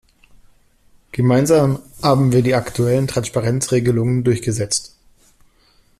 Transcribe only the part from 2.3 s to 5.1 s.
wir die aktuellen Transparenz-Regelungen durchgesetzt.